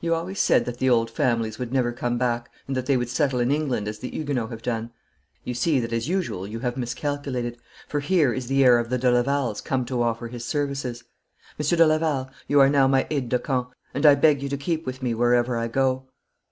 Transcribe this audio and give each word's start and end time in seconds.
'You 0.00 0.12
always 0.12 0.40
said 0.40 0.64
that 0.64 0.78
the 0.78 0.90
old 0.90 1.08
families 1.08 1.56
would 1.60 1.72
never 1.72 1.92
come 1.92 2.18
back, 2.18 2.50
and 2.66 2.76
that 2.76 2.86
they 2.86 2.96
would 2.96 3.08
settle 3.08 3.38
in 3.38 3.52
England 3.52 3.86
as 3.86 4.00
the 4.00 4.10
Huguenots 4.10 4.50
have 4.50 4.60
done. 4.60 4.90
You 5.44 5.54
see 5.54 5.78
that, 5.78 5.92
as 5.92 6.08
usual, 6.08 6.48
you 6.48 6.58
have 6.58 6.76
miscalculated, 6.76 7.58
for 7.86 8.00
here 8.00 8.32
is 8.34 8.48
the 8.48 8.64
heir 8.64 8.80
of 8.80 8.90
the 8.90 8.98
de 8.98 9.08
Lavals 9.08 9.60
come 9.60 9.84
to 9.84 10.02
offer 10.02 10.26
his 10.26 10.44
services. 10.44 11.04
Monsieur 11.60 11.76
de 11.76 11.86
Laval, 11.86 12.28
you 12.48 12.58
are 12.58 12.68
now 12.68 12.88
my 12.88 13.06
aide 13.08 13.28
de 13.28 13.38
camp, 13.38 13.70
and 13.94 14.04
I 14.04 14.16
beg 14.16 14.42
you 14.42 14.48
to 14.48 14.56
keep 14.56 14.84
with 14.84 15.00
me 15.00 15.14
wherever 15.14 15.56
I 15.56 15.68
go.' 15.68 16.08